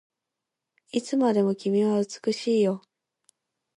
[0.91, 2.81] いつまでも君は美しいよ